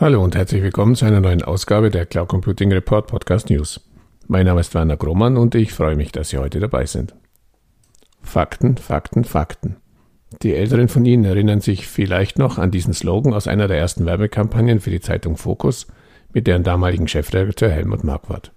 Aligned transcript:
Hallo 0.00 0.24
und 0.24 0.34
herzlich 0.34 0.62
willkommen 0.62 0.94
zu 0.94 1.04
einer 1.04 1.20
neuen 1.20 1.42
Ausgabe 1.42 1.90
der 1.90 2.06
Cloud 2.06 2.28
Computing 2.28 2.72
Report 2.72 3.06
Podcast 3.06 3.50
News. 3.50 3.86
Mein 4.28 4.46
Name 4.46 4.60
ist 4.60 4.72
Werner 4.72 4.96
Grummann 4.96 5.36
und 5.36 5.54
ich 5.54 5.74
freue 5.74 5.94
mich, 5.94 6.10
dass 6.10 6.30
Sie 6.30 6.38
heute 6.38 6.58
dabei 6.58 6.86
sind. 6.86 7.14
Fakten, 8.22 8.78
Fakten, 8.78 9.24
Fakten. 9.24 9.76
Die 10.40 10.54
Älteren 10.54 10.88
von 10.88 11.04
Ihnen 11.04 11.26
erinnern 11.26 11.60
sich 11.60 11.86
vielleicht 11.86 12.38
noch 12.38 12.56
an 12.56 12.70
diesen 12.70 12.94
Slogan 12.94 13.34
aus 13.34 13.46
einer 13.46 13.68
der 13.68 13.76
ersten 13.76 14.06
Werbekampagnen 14.06 14.80
für 14.80 14.88
die 14.88 15.02
Zeitung 15.02 15.36
Focus 15.36 15.86
mit 16.32 16.46
deren 16.46 16.62
damaligen 16.62 17.06
Chefredakteur 17.06 17.68
Helmut 17.68 18.02
Marquardt. 18.02 18.52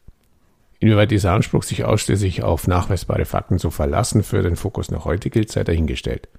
Inwieweit 0.79 1.11
dieser 1.11 1.33
Anspruch 1.33 1.63
sich 1.63 1.83
ausschließlich 1.83 2.41
auf 2.41 2.67
nachweisbare 2.67 3.25
Fakten 3.25 3.59
zu 3.59 3.69
verlassen 3.69 4.23
für 4.23 4.43
den 4.43 4.55
Fokus 4.55 4.91
noch 4.91 5.03
heute 5.03 5.29
gilt, 5.29 5.51
sei 5.51 5.65
dahingestellt. 5.65 6.29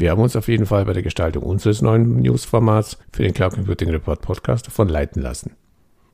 Wir 0.00 0.12
haben 0.12 0.22
uns 0.22 0.34
auf 0.34 0.48
jeden 0.48 0.64
Fall 0.64 0.86
bei 0.86 0.94
der 0.94 1.02
Gestaltung 1.02 1.42
unseres 1.42 1.82
neuen 1.82 2.22
Newsformats 2.22 2.96
für 3.12 3.22
den 3.22 3.34
Cloud 3.34 3.52
Computing 3.52 3.90
Report 3.90 4.22
Podcast 4.22 4.66
davon 4.66 4.88
leiten 4.88 5.20
lassen. 5.20 5.56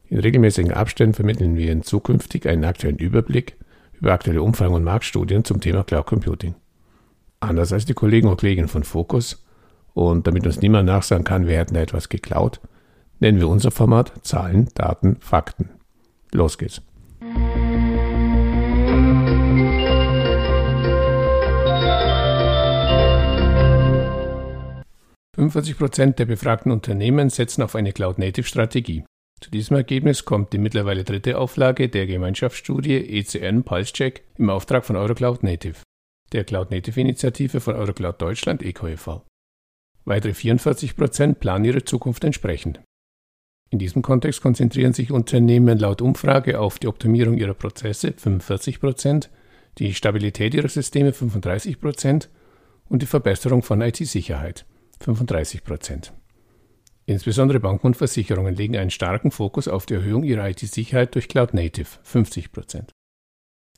In 0.08 0.18
regelmäßigen 0.18 0.72
Abständen 0.72 1.14
vermitteln 1.14 1.56
wir 1.56 1.70
Ihnen 1.70 1.84
zukünftig 1.84 2.48
einen 2.48 2.64
aktuellen 2.64 2.98
Überblick 2.98 3.56
über 3.92 4.12
aktuelle 4.12 4.42
Umfragen 4.42 4.74
und 4.74 4.82
Marktstudien 4.82 5.44
zum 5.44 5.60
Thema 5.60 5.84
Cloud 5.84 6.04
Computing. 6.04 6.56
Anders 7.38 7.72
als 7.72 7.84
die 7.84 7.94
Kollegen 7.94 8.26
und 8.26 8.40
Kolleginnen 8.40 8.66
von 8.66 8.82
Focus, 8.82 9.46
und 9.94 10.26
damit 10.26 10.46
uns 10.46 10.60
niemand 10.60 10.86
nachsagen 10.86 11.22
kann, 11.22 11.46
wir 11.46 11.56
hätten 11.56 11.74
da 11.74 11.80
etwas 11.80 12.08
geklaut, 12.08 12.60
nennen 13.20 13.38
wir 13.38 13.48
unser 13.48 13.70
Format 13.70 14.12
Zahlen, 14.22 14.68
Daten, 14.74 15.14
Fakten. 15.20 15.68
Los 16.32 16.58
geht's. 16.58 16.82
45 25.36 25.76
Prozent 25.76 26.18
der 26.18 26.24
befragten 26.24 26.72
Unternehmen 26.72 27.28
setzen 27.28 27.60
auf 27.60 27.74
eine 27.74 27.92
Cloud-Native-Strategie. 27.92 29.04
Zu 29.38 29.50
diesem 29.50 29.76
Ergebnis 29.76 30.24
kommt 30.24 30.54
die 30.54 30.58
mittlerweile 30.58 31.04
dritte 31.04 31.36
Auflage 31.36 31.90
der 31.90 32.06
Gemeinschaftsstudie 32.06 33.18
ECN 33.18 33.62
Pulse 33.62 34.14
im 34.38 34.48
Auftrag 34.48 34.86
von 34.86 34.96
Eurocloud 34.96 35.42
Native, 35.42 35.82
der 36.32 36.44
Cloud 36.44 36.70
Native 36.70 36.98
Initiative 36.98 37.60
von 37.60 37.74
Eurocloud 37.74 38.22
Deutschland 38.22 38.62
ECOEV. 38.62 39.20
Weitere 40.06 40.32
44 40.32 40.96
Prozent 40.96 41.38
planen 41.38 41.66
ihre 41.66 41.84
Zukunft 41.84 42.24
entsprechend. 42.24 42.80
In 43.68 43.78
diesem 43.78 44.00
Kontext 44.00 44.40
konzentrieren 44.40 44.94
sich 44.94 45.12
Unternehmen 45.12 45.78
laut 45.78 46.00
Umfrage 46.00 46.58
auf 46.60 46.78
die 46.78 46.86
Optimierung 46.86 47.36
ihrer 47.36 47.52
Prozesse 47.52 48.14
45 48.16 48.80
Prozent, 48.80 49.28
die 49.76 49.92
Stabilität 49.92 50.54
ihrer 50.54 50.70
Systeme 50.70 51.12
35 51.12 51.78
Prozent 51.78 52.30
und 52.88 53.02
die 53.02 53.06
Verbesserung 53.06 53.62
von 53.62 53.82
IT-Sicherheit 53.82 54.64
35 55.00 55.64
Prozent. 55.64 56.12
Insbesondere 57.06 57.60
Banken 57.60 57.86
und 57.86 57.96
Versicherungen 57.96 58.54
legen 58.54 58.76
einen 58.76 58.90
starken 58.90 59.30
Fokus 59.30 59.68
auf 59.68 59.86
die 59.86 59.94
Erhöhung 59.94 60.24
ihrer 60.24 60.48
IT-Sicherheit 60.48 61.14
durch 61.14 61.28
Cloud 61.28 61.54
Native 61.54 61.88
50 62.02 62.50
Prozent. 62.50 62.92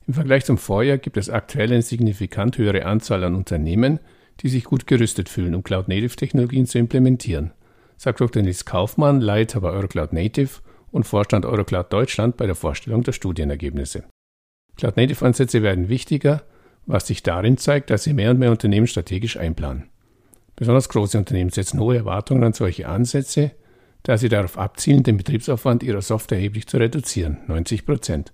Im 0.07 0.15
Vergleich 0.15 0.45
zum 0.45 0.57
Vorjahr 0.57 0.97
gibt 0.97 1.17
es 1.17 1.29
aktuell 1.29 1.71
eine 1.71 1.83
signifikant 1.83 2.57
höhere 2.57 2.85
Anzahl 2.85 3.23
an 3.23 3.35
Unternehmen, 3.35 3.99
die 4.39 4.49
sich 4.49 4.63
gut 4.63 4.87
gerüstet 4.87 5.29
fühlen, 5.29 5.53
um 5.53 5.61
Cloud 5.61 5.87
Native 5.87 6.15
Technologien 6.15 6.65
zu 6.65 6.79
implementieren, 6.79 7.51
sagt 7.97 8.19
Dr. 8.19 8.41
Nils 8.41 8.65
Kaufmann, 8.65 9.21
Leiter 9.21 9.61
bei 9.61 9.69
Eurocloud 9.69 10.13
Native 10.13 10.61
und 10.91 11.03
Vorstand 11.03 11.45
Eurocloud 11.45 11.93
Deutschland 11.93 12.37
bei 12.37 12.47
der 12.47 12.55
Vorstellung 12.55 13.03
der 13.03 13.11
Studienergebnisse. 13.11 14.05
Cloud 14.77 14.97
Native 14.97 15.23
Ansätze 15.23 15.61
werden 15.61 15.89
wichtiger, 15.89 16.41
was 16.87 17.05
sich 17.05 17.21
darin 17.21 17.57
zeigt, 17.57 17.91
dass 17.91 18.03
sie 18.03 18.13
mehr 18.13 18.31
und 18.31 18.39
mehr 18.39 18.49
Unternehmen 18.49 18.87
strategisch 18.87 19.37
einplanen. 19.37 19.89
Besonders 20.59 20.89
große 20.89 21.17
Unternehmen 21.17 21.51
setzen 21.51 21.79
hohe 21.79 21.95
Erwartungen 21.95 22.43
an 22.43 22.51
solche 22.51 22.89
Ansätze, 22.89 23.51
da 24.03 24.17
sie 24.17 24.27
darauf 24.27 24.57
abzielen, 24.57 25.03
den 25.03 25.15
Betriebsaufwand 25.15 25.83
ihrer 25.83 26.01
Software 26.01 26.37
erheblich 26.37 26.67
zu 26.67 26.75
reduzieren, 26.75 27.37
90 27.47 27.85
Prozent. 27.85 28.33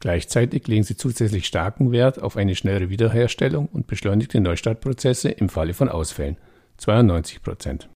Gleichzeitig 0.00 0.66
legen 0.66 0.82
sie 0.82 0.96
zusätzlich 0.96 1.46
starken 1.46 1.92
Wert 1.92 2.20
auf 2.20 2.36
eine 2.36 2.56
schnellere 2.56 2.90
Wiederherstellung 2.90 3.68
und 3.68 3.86
beschleunigte 3.86 4.40
Neustartprozesse 4.40 5.28
im 5.28 5.48
Falle 5.48 5.72
von 5.72 5.88
Ausfällen, 5.88 6.36
92 6.78 7.42
Prozent. 7.42 7.88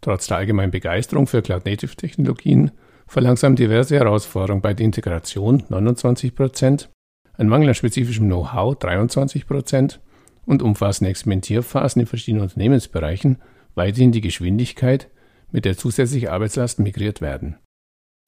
Trotz 0.00 0.28
der 0.28 0.38
allgemeinen 0.38 0.72
Begeisterung 0.72 1.26
für 1.26 1.42
Cloud-Native-Technologien 1.42 2.70
verlangsamen 3.06 3.56
diverse 3.56 3.96
Herausforderungen 3.96 4.62
bei 4.62 4.72
der 4.72 4.86
Integration 4.86 5.64
29 5.68 6.34
Prozent, 6.34 6.88
ein 7.36 7.48
Mangel 7.48 7.68
an 7.68 7.74
spezifischem 7.74 8.24
Know-how 8.24 8.74
23 8.78 9.46
Prozent 9.46 10.00
und 10.46 10.62
umfassende 10.62 11.10
Experimentierphasen 11.10 12.00
in 12.00 12.06
verschiedenen 12.06 12.44
Unternehmensbereichen 12.44 13.38
weiterhin 13.74 14.12
die 14.12 14.20
Geschwindigkeit, 14.20 15.10
mit 15.50 15.64
der 15.64 15.76
zusätzliche 15.76 16.32
Arbeitslasten 16.32 16.82
migriert 16.82 17.20
werden. 17.20 17.56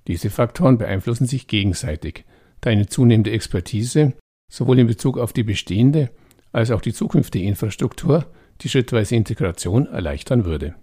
Diese 0.06 0.31
Faktoren 0.31 0.78
beeinflussen 0.78 1.27
sich 1.27 1.49
gegenseitig, 1.49 2.25
da 2.60 2.71
eine 2.71 2.87
zunehmende 2.87 3.32
Expertise 3.32 4.12
sowohl 4.49 4.78
in 4.78 4.87
Bezug 4.87 5.19
auf 5.19 5.32
die 5.32 5.43
bestehende 5.43 6.10
als 6.53 6.71
auch 6.71 6.81
die 6.81 6.93
zukünftige 6.93 7.47
Infrastruktur 7.47 8.27
die 8.60 8.69
schrittweise 8.69 9.16
Integration 9.16 9.87
erleichtern 9.87 10.44
würde. 10.44 10.75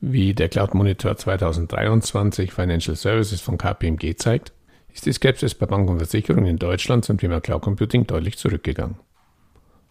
Wie 0.00 0.32
der 0.32 0.48
Cloud 0.48 0.74
Monitor 0.74 1.16
2023 1.16 2.52
Financial 2.52 2.94
Services 2.94 3.40
von 3.40 3.58
KPMG 3.58 4.14
zeigt, 4.16 4.52
ist 4.94 5.06
die 5.06 5.12
Skepsis 5.12 5.56
bei 5.56 5.66
Banken 5.66 5.90
und 5.90 5.98
Versicherungen 5.98 6.46
in 6.46 6.56
Deutschland 6.56 7.04
zum 7.04 7.18
Thema 7.18 7.40
Cloud 7.40 7.62
Computing 7.62 8.06
deutlich 8.06 8.38
zurückgegangen. 8.38 8.96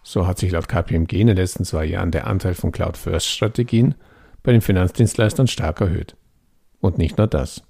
So 0.03 0.25
hat 0.25 0.37
sich 0.37 0.51
laut 0.51 0.69
KPMG 0.69 1.11
in 1.19 1.27
den 1.27 1.35
letzten 1.35 1.65
zwei 1.65 1.83
Jahren 1.83 2.11
der 2.11 2.25
Anteil 2.25 2.53
von 2.53 2.71
Cloud-First-Strategien 2.71 3.95
bei 4.43 4.53
den 4.53 4.61
Finanzdienstleistern 4.61 5.47
stark 5.47 5.81
erhöht. 5.81 6.15
Und 6.79 6.97
nicht 6.97 7.17
nur 7.17 7.27
das. 7.27 7.63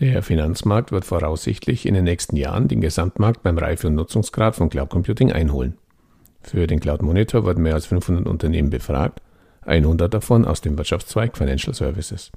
Der 0.00 0.24
Finanzmarkt 0.24 0.90
wird 0.90 1.04
voraussichtlich 1.04 1.86
in 1.86 1.94
den 1.94 2.04
nächsten 2.04 2.34
Jahren 2.34 2.66
den 2.66 2.80
Gesamtmarkt 2.80 3.44
beim 3.44 3.58
Reife- 3.58 3.86
und 3.86 3.94
Nutzungsgrad 3.94 4.56
von 4.56 4.70
Cloud 4.70 4.90
Computing 4.90 5.30
einholen. 5.30 5.78
Für 6.42 6.66
den 6.66 6.80
Cloud 6.80 7.02
Monitor 7.02 7.44
wurden 7.44 7.62
mehr 7.62 7.74
als 7.74 7.86
500 7.86 8.26
Unternehmen 8.26 8.70
befragt 8.70 9.22
100 9.62 10.12
davon 10.12 10.44
aus 10.44 10.60
dem 10.60 10.78
Wirtschaftszweig 10.78 11.36
Financial 11.36 11.74
Services. 11.74 12.30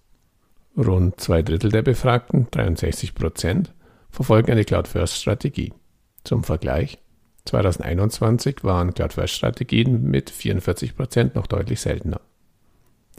Rund 0.78 1.20
zwei 1.20 1.42
Drittel 1.42 1.72
der 1.72 1.84
Befragten, 1.84 2.48
63 2.52 3.14
Prozent, 3.16 3.74
verfolgen 4.10 4.52
eine 4.52 4.66
Cloud-First-Strategie. 4.66 5.74
Zum 6.24 6.44
Vergleich, 6.44 7.00
2021 7.46 8.64
waren 8.64 8.94
Cloud-First-Strategien 8.94 10.04
mit 10.04 10.30
44 10.30 10.96
Prozent 10.96 11.36
noch 11.36 11.48
deutlich 11.48 11.82
seltener. 11.82 12.22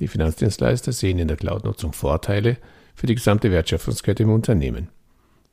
Die 0.00 0.09
Finanzdienstleister 0.09 0.92
sehen 0.92 1.19
in 1.19 1.28
der 1.28 1.36
Cloud-Nutzung 1.36 1.92
Vorteile 1.92 2.56
für 2.94 3.06
die 3.06 3.15
gesamte 3.15 3.50
Wertschöpfungskette 3.50 4.25
im 4.25 4.32
Unternehmen. 4.32 4.88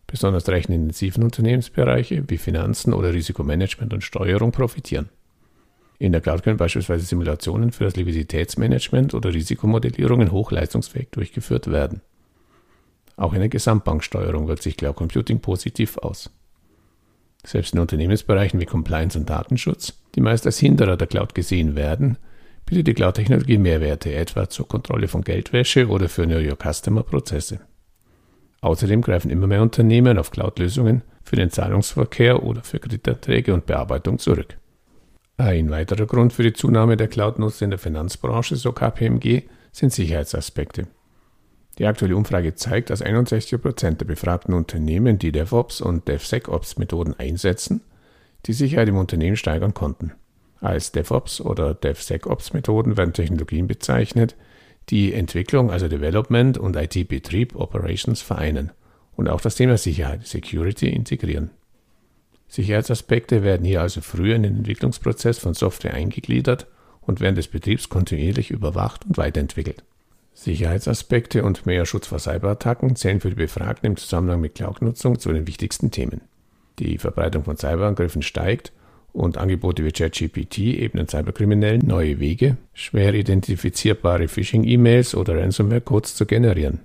Besonders 0.08 0.48
rechenintensiven 0.48 1.24
Unternehmensbereiche 1.24 2.24
wie 2.28 2.38
Finanzen 2.38 2.94
oder 2.94 3.14
Risikomanagement 3.14 3.94
und 3.94 4.04
Steuerung 4.04 4.52
profitieren. 4.52 5.10
In 6.02 6.14
der 6.14 6.22
Cloud 6.22 6.42
können 6.42 6.58
beispielsweise 6.58 7.06
Simulationen 7.06 7.72
für 7.72 7.84
das 7.84 7.96
Liquiditätsmanagement 7.96 9.14
oder 9.14 9.32
Risikomodellierungen 9.36 10.32
hochleistungsfähig 10.32 11.10
durchgeführt 11.12 11.70
werden. 11.70 12.02
Auch 13.18 13.34
in 13.34 13.40
der 13.40 13.50
Gesamtbanksteuerung 13.50 14.48
wirkt 14.48 14.64
sich 14.64 14.78
Cloud 14.78 14.96
Computing 14.96 15.42
positiv 15.42 16.00
aus. 16.00 16.32
Selbst 17.46 17.76
in 17.76 17.80
Unternehmensbereichen 17.80 18.60
wie 18.60 18.66
Compliance 18.66 19.16
und 19.16 19.30
Datenschutz, 19.30 19.94
die 20.16 20.22
meist 20.22 20.48
als 20.48 20.58
Hinderer 20.58 20.98
der 20.98 21.06
Cloud 21.06 21.36
gesehen 21.36 21.76
werden, 21.76 22.18
bietet 22.66 22.88
die 22.88 22.94
Cloud-Technologie 22.96 23.60
Mehrwerte, 23.60 24.12
etwa 24.12 24.50
zur 24.50 24.68
Kontrolle 24.68 25.08
von 25.08 25.22
Geldwäsche 25.22 25.88
oder 25.88 26.10
für 26.10 26.26
Know 26.26 26.40
Your 26.40 26.58
Customer-Prozesse. 26.58 27.60
Außerdem 28.62 29.04
greifen 29.04 29.30
immer 29.30 29.46
mehr 29.46 29.62
Unternehmen 29.62 30.18
auf 30.18 30.32
Cloud-Lösungen 30.32 31.04
für 31.24 31.36
den 31.36 31.52
Zahlungsverkehr 31.52 32.42
oder 32.42 32.64
für 32.64 32.80
Kreditanträge 32.80 33.54
und 33.54 33.68
Bearbeitung 33.68 34.18
zurück. 34.18 34.58
Ein 35.42 35.72
weiterer 35.72 36.06
Grund 36.06 36.34
für 36.34 36.44
die 36.44 36.54
Zunahme 36.54 36.98
der 36.98 37.08
Cloud-Nutzer 37.08 37.66
in 37.66 37.72
der 37.72 37.80
Finanzbranche, 37.80 38.56
so 38.58 38.74
KPMG, 38.74 39.42
sind 39.72 39.92
Sicherheitsaspekte. 39.92 40.86
Die 41.80 41.88
aktuelle 41.88 42.16
Umfrage 42.16 42.54
zeigt, 42.54 42.92
dass 42.92 43.04
61% 43.04 43.96
der 43.96 44.06
befragten 44.06 44.54
Unternehmen, 44.54 45.18
die 45.18 45.32
DevOps 45.32 45.82
und 45.82 46.08
DevSecOps-Methoden 46.08 47.16
einsetzen, 47.18 47.82
die 48.46 48.54
Sicherheit 48.54 48.88
im 48.90 48.98
Unternehmen 48.98 49.36
steigern 49.36 49.74
konnten. 49.74 50.12
Als 50.60 50.92
DevOps 50.92 51.42
oder 51.42 51.74
DevSecOps-Methoden 51.74 52.96
werden 52.96 53.14
Technologien 53.14 53.66
bezeichnet, 53.66 54.36
die 54.92 55.12
Entwicklung, 55.12 55.72
also 55.72 55.88
Development 55.88 56.60
und 56.60 56.76
IT-Betrieb, 56.76 57.56
Operations 57.56 58.22
vereinen 58.22 58.74
und 59.16 59.28
auch 59.28 59.42
das 59.42 59.56
Thema 59.56 59.80
Sicherheit, 59.80 60.28
Security 60.28 60.90
integrieren. 60.90 61.50
Sicherheitsaspekte 62.52 63.44
werden 63.44 63.66
hier 63.66 63.80
also 63.80 64.02
früher 64.02 64.36
in 64.36 64.44
den 64.44 64.58
Entwicklungsprozess 64.58 65.38
von 65.38 65.54
Software 65.54 65.94
eingegliedert 65.94 66.68
und 67.00 67.22
während 67.22 67.38
des 67.38 67.48
Betriebs 67.48 67.88
kontinuierlich 67.88 68.52
überwacht 68.52 69.06
und 69.06 69.18
weiterentwickelt. 69.18 69.86
Sicherheitsaspekte 70.34 71.46
und 71.46 71.66
mehr 71.66 71.86
Schutz 71.86 72.08
vor 72.08 72.20
Cyberattacken 72.20 72.98
zählen 72.98 73.22
für 73.22 73.30
die 73.30 73.36
Befragten 73.36 73.88
im 73.88 73.96
Zusammenhang 73.96 74.42
mit 74.42 74.56
Cloud-Nutzung 74.56 75.18
zu 75.18 75.32
den 75.32 75.48
wichtigsten 75.48 75.92
Themen. 75.92 76.20
Die 76.80 76.98
Verbreitung 76.98 77.46
von 77.46 77.56
Cyberangriffen 77.56 78.22
steigt 78.22 78.74
und 79.14 79.38
Angebote 79.38 79.86
wie 79.86 79.94
ChatGPT 79.94 80.58
ebnen 80.58 81.08
Cyberkriminellen 81.08 81.88
neue 81.88 82.20
Wege, 82.20 82.58
schwer 82.74 83.14
identifizierbare 83.14 84.28
Phishing-E-Mails 84.28 85.16
oder 85.16 85.38
Ransomware-Codes 85.40 86.16
zu 86.16 86.26
generieren. 86.26 86.82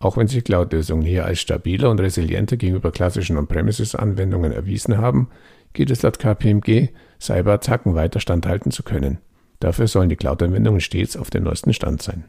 Auch 0.00 0.16
wenn 0.16 0.28
sich 0.28 0.44
Cloud-Lösungen 0.44 1.02
hier 1.02 1.24
als 1.24 1.40
stabiler 1.40 1.90
und 1.90 1.98
resilienter 1.98 2.56
gegenüber 2.56 2.92
klassischen 2.92 3.36
On-Premises-Anwendungen 3.36 4.52
erwiesen 4.52 4.98
haben, 4.98 5.28
gilt 5.72 5.90
es 5.90 6.02
laut 6.02 6.20
KPMG, 6.20 6.90
Cyberattacken 7.20 7.96
weiter 7.96 8.20
standhalten 8.20 8.70
zu 8.70 8.84
können. 8.84 9.18
Dafür 9.58 9.88
sollen 9.88 10.08
die 10.08 10.14
Cloud-Anwendungen 10.14 10.80
stets 10.80 11.16
auf 11.16 11.30
dem 11.30 11.42
neuesten 11.42 11.72
Stand 11.72 12.00
sein. 12.00 12.24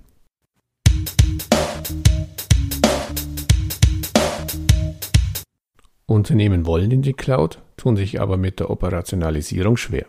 Unternehmen 6.07 6.65
wollen 6.65 6.89
in 6.89 7.03
die 7.03 7.13
Cloud, 7.13 7.61
tun 7.77 7.95
sich 7.95 8.19
aber 8.19 8.37
mit 8.37 8.59
der 8.59 8.71
Operationalisierung 8.71 9.77
schwer. 9.77 10.07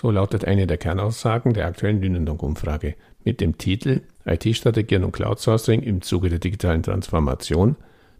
So 0.00 0.12
lautet 0.12 0.44
eine 0.44 0.68
der 0.68 0.78
Kernaussagen 0.78 1.54
der 1.54 1.66
aktuellen 1.66 2.00
Lünendonk-Umfrage 2.00 2.94
mit 3.24 3.40
dem 3.40 3.58
Titel 3.58 4.02
IT-Strategien 4.24 5.02
und 5.02 5.12
Cloud-Sourcing 5.12 5.82
im 5.82 6.02
Zuge 6.02 6.28
der 6.28 6.38
digitalen 6.38 6.84
Transformation, 6.84 7.74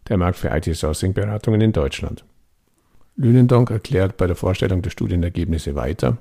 der 0.08 0.16
Markt 0.16 0.38
für 0.38 0.48
IT-Sourcing-Beratungen 0.48 1.60
in 1.60 1.72
Deutschland. 1.72 2.24
Lünendonk 3.14 3.70
erklärt 3.70 4.16
bei 4.16 4.26
der 4.26 4.34
Vorstellung 4.34 4.82
der 4.82 4.90
Studienergebnisse 4.90 5.76
weiter, 5.76 6.18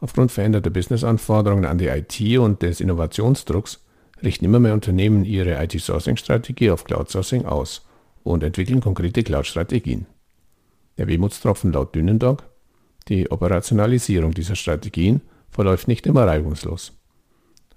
aufgrund 0.00 0.30
veränderter 0.30 0.70
Business-Anforderungen 0.70 1.64
an 1.64 1.78
die 1.78 1.88
IT 1.88 2.38
und 2.38 2.60
des 2.62 2.80
Innovationsdrucks 2.80 3.82
richten 4.22 4.44
immer 4.44 4.60
mehr 4.60 4.74
Unternehmen 4.74 5.24
ihre 5.24 5.62
IT-Sourcing-Strategie 5.62 6.70
auf 6.70 6.84
Cloud-Sourcing 6.84 7.46
aus 7.46 7.86
und 8.24 8.42
entwickeln 8.42 8.80
konkrete 8.80 9.22
Cloud-Strategien. 9.22 10.06
Der 10.98 11.06
Wehmutstropfen 11.06 11.72
laut 11.72 11.94
Dünendog, 11.94 12.44
die 13.08 13.30
Operationalisierung 13.30 14.32
dieser 14.32 14.56
Strategien 14.56 15.22
verläuft 15.50 15.88
nicht 15.88 16.06
immer 16.06 16.26
reibungslos. 16.26 16.92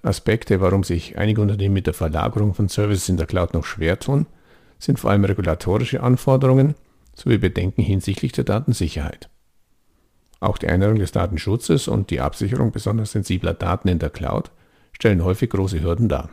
Aspekte, 0.03 0.61
warum 0.61 0.83
sich 0.83 1.17
einige 1.17 1.41
Unternehmen 1.41 1.73
mit 1.73 1.87
der 1.87 1.93
Verlagerung 1.93 2.53
von 2.53 2.69
Services 2.69 3.09
in 3.09 3.17
der 3.17 3.27
Cloud 3.27 3.53
noch 3.53 3.65
schwer 3.65 3.99
tun, 3.99 4.25
sind 4.79 4.99
vor 4.99 5.11
allem 5.11 5.25
regulatorische 5.25 6.01
Anforderungen 6.01 6.75
sowie 7.13 7.37
Bedenken 7.37 7.83
hinsichtlich 7.83 8.31
der 8.31 8.43
Datensicherheit. 8.43 9.29
Auch 10.39 10.57
die 10.57 10.67
Einhaltung 10.67 10.97
des 10.97 11.11
Datenschutzes 11.11 11.87
und 11.87 12.09
die 12.09 12.19
Absicherung 12.19 12.71
besonders 12.71 13.11
sensibler 13.11 13.53
Daten 13.53 13.87
in 13.87 13.99
der 13.99 14.09
Cloud 14.09 14.49
stellen 14.91 15.23
häufig 15.23 15.51
große 15.51 15.81
Hürden 15.81 16.09
dar. 16.09 16.29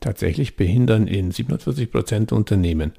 Tatsächlich 0.00 0.56
behindern 0.56 1.06
in 1.06 1.30
47 1.30 1.90
Prozent 1.90 2.30
der 2.30 2.38
Unternehmen 2.38 2.92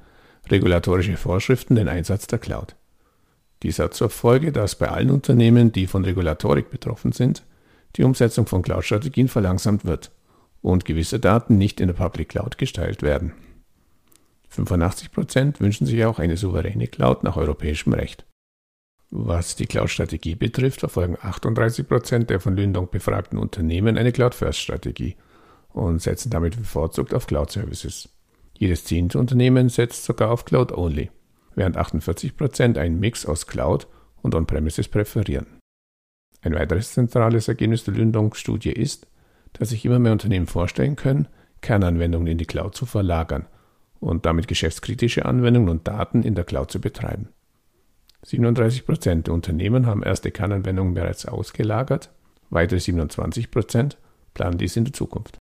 regulatorische 0.50 1.16
Vorschriften 1.16 1.76
den 1.76 1.88
Einsatz 1.88 2.26
der 2.26 2.40
Cloud. 2.40 2.74
Dies 3.66 3.80
hat 3.80 3.94
zur 3.94 4.10
Folge, 4.10 4.52
dass 4.52 4.76
bei 4.76 4.90
allen 4.90 5.10
Unternehmen, 5.10 5.72
die 5.72 5.88
von 5.88 6.04
Regulatorik 6.04 6.70
betroffen 6.70 7.10
sind, 7.10 7.42
die 7.96 8.04
Umsetzung 8.04 8.46
von 8.46 8.62
Cloud-Strategien 8.62 9.26
verlangsamt 9.26 9.84
wird 9.84 10.12
und 10.62 10.84
gewisse 10.84 11.18
Daten 11.18 11.58
nicht 11.58 11.80
in 11.80 11.88
der 11.88 11.94
Public 11.94 12.28
Cloud 12.28 12.58
gestellt 12.58 13.02
werden. 13.02 13.32
85% 14.54 15.58
wünschen 15.58 15.84
sich 15.84 16.04
auch 16.04 16.20
eine 16.20 16.36
souveräne 16.36 16.86
Cloud 16.86 17.24
nach 17.24 17.36
europäischem 17.36 17.92
Recht. 17.92 18.24
Was 19.10 19.56
die 19.56 19.66
Cloud-Strategie 19.66 20.36
betrifft, 20.36 20.78
verfolgen 20.78 21.16
38% 21.16 22.26
der 22.26 22.38
von 22.38 22.54
Lündong 22.54 22.88
befragten 22.88 23.36
Unternehmen 23.36 23.98
eine 23.98 24.12
Cloud-First-Strategie 24.12 25.16
und 25.70 26.00
setzen 26.00 26.30
damit 26.30 26.56
bevorzugt 26.56 27.12
auf 27.12 27.26
Cloud-Services. 27.26 28.10
Jedes 28.56 28.84
zehnte 28.84 29.18
Unternehmen 29.18 29.70
setzt 29.70 30.04
sogar 30.04 30.30
auf 30.30 30.44
Cloud 30.44 30.70
Only, 30.70 31.10
während 31.56 31.76
48% 31.76 32.78
einen 32.78 33.00
Mix 33.00 33.26
aus 33.26 33.48
Cloud 33.48 33.88
und 34.22 34.34
On-Premises 34.34 34.88
präferieren. 34.88 35.46
Ein 36.42 36.54
weiteres 36.54 36.92
zentrales 36.92 37.48
Ergebnis 37.48 37.82
der 37.82 37.94
Lündong-Studie 37.94 38.70
ist, 38.70 39.08
dass 39.54 39.70
sich 39.70 39.84
immer 39.84 39.98
mehr 39.98 40.12
Unternehmen 40.12 40.46
vorstellen 40.46 40.94
können, 40.94 41.26
Kernanwendungen 41.62 42.28
in 42.28 42.38
die 42.38 42.44
Cloud 42.44 42.76
zu 42.76 42.86
verlagern 42.86 43.46
und 43.98 44.26
damit 44.26 44.46
geschäftskritische 44.46 45.24
Anwendungen 45.24 45.70
und 45.70 45.88
Daten 45.88 46.22
in 46.22 46.34
der 46.34 46.44
Cloud 46.44 46.70
zu 46.70 46.80
betreiben. 46.80 47.30
37% 48.24 49.22
der 49.22 49.34
Unternehmen 49.34 49.86
haben 49.86 50.02
erste 50.02 50.30
Kernanwendungen 50.30 50.94
bereits 50.94 51.26
ausgelagert, 51.26 52.10
weitere 52.50 52.78
27% 52.78 53.96
planen 54.34 54.58
dies 54.58 54.76
in 54.76 54.84
der 54.84 54.92
Zukunft. 54.92 55.38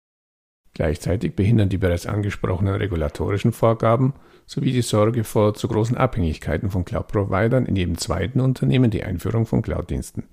Gleichzeitig 0.74 1.34
behindern 1.34 1.68
die 1.68 1.78
bereits 1.78 2.06
angesprochenen 2.06 2.74
regulatorischen 2.74 3.52
Vorgaben 3.52 4.14
sowie 4.48 4.72
die 4.72 4.82
Sorge 4.82 5.24
vor 5.24 5.54
zu 5.54 5.68
großen 5.68 5.96
Abhängigkeiten 5.96 6.70
von 6.70 6.84
Cloud-Providern 6.84 7.66
in 7.66 7.76
jedem 7.76 7.98
zweiten 7.98 8.40
Unternehmen 8.40 8.90
die 8.90 9.04
Einführung 9.04 9.44
von 9.44 9.60
Cloud-Diensten. 9.60 10.24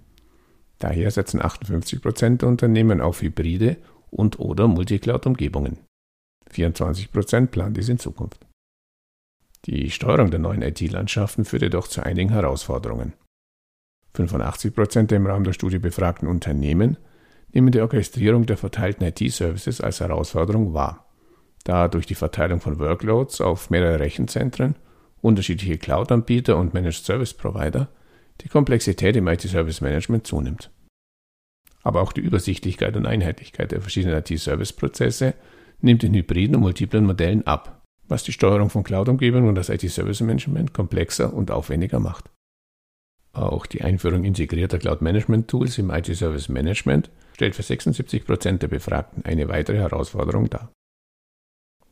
Daher 0.79 1.11
setzen 1.11 1.41
58 1.41 2.01
Prozent 2.01 2.41
der 2.41 2.49
Unternehmen 2.49 3.01
auf 3.01 3.21
hybride 3.21 3.75
und 4.09 4.39
oder 4.39 4.69
Multicloud-Umgebungen. 4.69 5.79
24 6.49 7.11
Prozent 7.11 7.51
planen 7.51 7.73
dies 7.73 7.89
in 7.89 7.99
Zukunft. 7.99 8.45
Die 9.65 9.91
Steuerung 9.91 10.31
der 10.31 10.39
neuen 10.39 10.61
IT-Landschaften 10.61 11.43
führt 11.43 11.63
jedoch 11.63 11.87
zu 11.87 12.01
einigen 12.01 12.29
Herausforderungen. 12.29 13.13
85 14.13 14.73
Prozent 14.73 15.11
der 15.11 15.17
im 15.17 15.27
Rahmen 15.27 15.43
der 15.43 15.53
Studie 15.53 15.79
befragten 15.79 16.29
Unternehmen 16.29 16.97
nehmen 17.51 17.71
die 17.71 17.81
Orchestrierung 17.81 18.45
der 18.45 18.57
verteilten 18.57 19.03
IT-Services 19.03 19.81
als 19.81 19.99
Herausforderung 19.99 20.73
wahr, 20.73 21.04
da 21.65 21.89
durch 21.89 22.05
die 22.05 22.15
Verteilung 22.15 22.61
von 22.61 22.79
Workloads 22.79 23.41
auf 23.41 23.69
mehrere 23.69 23.99
Rechenzentren, 23.99 24.75
unterschiedliche 25.21 25.77
Cloud-Anbieter 25.77 26.55
und 26.55 26.73
Managed 26.73 27.03
Service 27.03 27.33
Provider 27.33 27.89
die 28.41 28.49
Komplexität 28.49 29.15
im 29.15 29.27
IT-Service-Management 29.27 30.27
zunimmt. 30.27 30.71
Aber 31.83 32.01
auch 32.01 32.13
die 32.13 32.21
Übersichtlichkeit 32.21 32.95
und 32.95 33.05
Einheitlichkeit 33.05 33.71
der 33.71 33.81
verschiedenen 33.81 34.17
IT-Service-Prozesse 34.17 35.33
nimmt 35.81 36.03
in 36.03 36.13
hybriden 36.13 36.55
und 36.55 36.61
multiplen 36.61 37.05
Modellen 37.05 37.45
ab, 37.47 37.81
was 38.07 38.23
die 38.23 38.33
Steuerung 38.33 38.69
von 38.69 38.83
Cloud-Umgebungen 38.83 39.49
und 39.49 39.55
das 39.55 39.69
IT-Service-Management 39.69 40.73
komplexer 40.73 41.33
und 41.33 41.51
aufwendiger 41.51 41.99
macht. 41.99 42.29
Auch 43.33 43.65
die 43.65 43.81
Einführung 43.81 44.23
integrierter 44.23 44.79
Cloud-Management-Tools 44.79 45.77
im 45.77 45.89
IT-Service-Management 45.89 47.09
stellt 47.33 47.55
für 47.55 47.63
76 47.63 48.25
Prozent 48.25 48.61
der 48.61 48.67
Befragten 48.67 49.25
eine 49.25 49.49
weitere 49.49 49.77
Herausforderung 49.77 50.49
dar. 50.49 50.71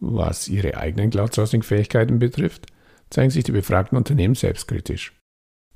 Was 0.06 0.50
ihre 0.50 0.75
eigenen 0.75 1.12
Cloud-Sourcing-Fähigkeiten 1.12 2.20
betrifft, 2.20 2.68
zeigen 3.10 3.30
sich 3.30 3.46
die 3.46 3.54
befragten 3.54 3.98
Unternehmen 3.98 4.36
selbstkritisch. 4.36 5.13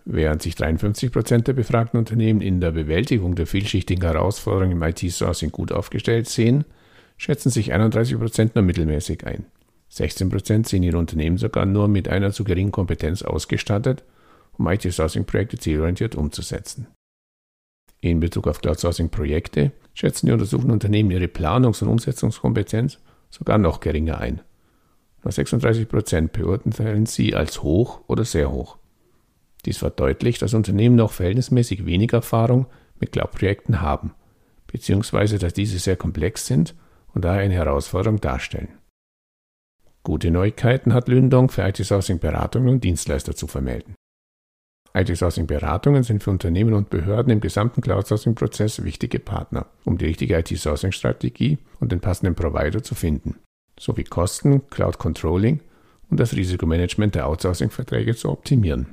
Während 0.03 0.41
sich 0.41 0.55
53 0.55 1.13
Prozent 1.13 1.47
der 1.47 1.53
befragten 1.53 1.97
Unternehmen 1.97 2.41
in 2.41 2.59
der 2.59 2.71
Bewältigung 2.71 3.35
der 3.35 3.47
vielschichtigen 3.47 4.03
Herausforderungen 4.03 4.73
im 4.73 4.83
IT-Sourcing 4.83 5.51
gut 5.51 5.71
aufgestellt 5.71 6.27
sehen, 6.27 6.65
schätzen 7.15 7.51
sich 7.51 7.71
31 7.71 8.19
Prozent 8.19 8.55
nur 8.55 8.65
mittelmäßig 8.65 9.25
ein. 9.25 9.45
16 9.87 10.29
Prozent 10.29 10.67
sehen 10.67 10.83
ihre 10.83 10.97
Unternehmen 10.97 11.37
sogar 11.37 11.65
nur 11.65 11.87
mit 11.87 12.09
einer 12.09 12.33
zu 12.33 12.43
geringen 12.43 12.73
Kompetenz 12.73 13.21
ausgestattet, 13.21 14.03
um 14.57 14.67
IT-Sourcing-Projekte 14.67 15.57
zielorientiert 15.57 16.15
umzusetzen. 16.15 16.87
In 18.01 18.19
Bezug 18.19 18.47
auf 18.47 18.59
Cloud-Sourcing-Projekte 18.59 19.71
schätzen 19.93 20.25
die 20.25 20.33
untersuchten 20.33 20.71
Unternehmen 20.71 21.11
ihre 21.11 21.29
Planungs- 21.29 21.81
und 21.81 21.87
Umsetzungskompetenz 21.87 22.99
sogar 23.37 23.57
noch 23.57 23.79
geringer 23.79 24.19
ein. 24.19 24.41
Nur 25.23 25.31
36 25.31 25.87
Prozent 25.89 26.31
beurteilen 26.31 27.05
sie 27.05 27.35
als 27.35 27.61
hoch 27.63 28.01
oder 28.07 28.23
sehr 28.23 28.51
hoch. 28.51 28.77
Dies 29.65 29.77
verdeutlicht, 29.77 30.41
dass 30.41 30.53
Unternehmen 30.53 30.95
noch 30.95 31.11
verhältnismäßig 31.11 31.85
wenig 31.85 32.13
Erfahrung 32.13 32.67
mit 32.99 33.11
Cloud-Projekten 33.11 33.81
haben, 33.81 34.13
beziehungsweise 34.67 35.39
dass 35.39 35.53
diese 35.53 35.79
sehr 35.79 35.97
komplex 35.97 36.45
sind 36.45 36.75
und 37.13 37.25
daher 37.25 37.41
eine 37.41 37.53
Herausforderung 37.53 38.21
darstellen. 38.21 38.69
Gute 40.03 40.31
Neuigkeiten 40.31 40.93
hat 40.93 41.09
Lündong 41.09 41.49
für 41.49 41.63
IT-Sourcing-Beratungen 41.67 42.69
und 42.69 42.83
Dienstleister 42.83 43.35
zu 43.35 43.47
vermelden. 43.47 43.96
IT-Sourcing-Beratungen 45.01 46.03
sind 46.03 46.23
für 46.23 46.31
Unternehmen 46.31 46.73
und 46.73 46.89
Behörden 46.89 47.31
im 47.31 47.39
gesamten 47.39 47.81
Cloud-Sourcing-Prozess 47.81 48.83
wichtige 48.83 49.19
Partner, 49.19 49.67
um 49.85 49.97
die 49.97 50.05
richtige 50.05 50.37
IT-Sourcing-Strategie 50.37 51.57
und 51.79 51.91
den 51.91 51.99
passenden 51.99 52.35
Provider 52.35 52.81
zu 52.83 52.95
finden, 52.95 53.35
sowie 53.79 54.03
Kosten, 54.03 54.67
Cloud-Controlling 54.69 55.61
und 56.09 56.19
das 56.19 56.35
Risikomanagement 56.35 57.15
der 57.15 57.27
Outsourcing-Verträge 57.27 58.15
zu 58.15 58.29
optimieren. 58.29 58.87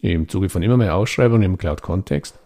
Im 0.00 0.28
Zuge 0.28 0.48
von 0.48 0.62
immer 0.62 0.76
mehr 0.76 0.96
Ausschreibungen 0.96 1.42
im 1.42 1.58
Cloud-Kontext, 1.58 2.38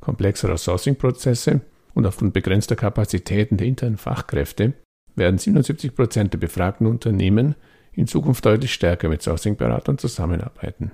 komplexerer 0.00 0.56
Sourcing-Prozesse 0.56 1.60
und 1.94 2.06
aufgrund 2.06 2.32
begrenzter 2.32 2.76
Kapazitäten 2.76 3.58
der 3.58 3.66
internen 3.66 3.98
Fachkräfte 3.98 4.72
werden 5.14 5.38
77 5.38 5.94
Prozent 5.94 6.32
der 6.32 6.38
befragten 6.38 6.86
Unternehmen 6.86 7.54
in 7.92 8.06
Zukunft 8.06 8.46
deutlich 8.46 8.72
stärker 8.72 9.08
mit 9.08 9.22
Sourcing-Beratern 9.22 9.98
zusammenarbeiten. 9.98 10.92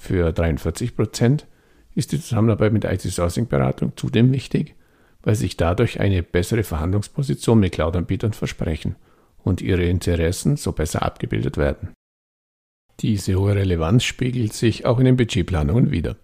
Für 0.00 0.32
43 0.32 0.96
Prozent 0.96 1.46
ist 1.94 2.12
die 2.12 2.20
Zusammenarbeit 2.20 2.72
mit 2.72 2.86
IT-Sourcing-Beratung 2.86 3.92
zudem 3.96 4.32
wichtig, 4.32 4.74
weil 5.22 5.34
sich 5.34 5.58
dadurch 5.58 6.00
eine 6.00 6.22
bessere 6.22 6.62
Verhandlungsposition 6.62 7.60
mit 7.60 7.72
Cloud-Anbietern 7.72 8.32
versprechen 8.32 8.96
und 9.44 9.60
ihre 9.60 9.84
Interessen 9.84 10.56
so 10.56 10.72
besser 10.72 11.02
abgebildet 11.02 11.58
werden. 11.58 11.90
Diese 13.00 13.34
hohe 13.34 13.54
Relevanz 13.54 14.04
spiegelt 14.04 14.54
sich 14.54 14.86
auch 14.86 14.98
in 15.00 15.04
den 15.04 15.16
Budgetplanungen 15.18 15.90
wider. 15.90 16.16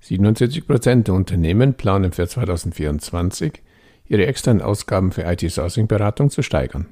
77 0.00 0.66
Prozent 0.66 1.06
der 1.06 1.14
Unternehmen 1.14 1.74
planen 1.74 2.10
für 2.10 2.26
2024, 2.26 3.62
ihre 4.06 4.26
externen 4.26 4.60
Ausgaben 4.60 5.12
für 5.12 5.22
IT-Sourcing-Beratung 5.22 6.30
zu 6.30 6.42
steigern. 6.42 6.86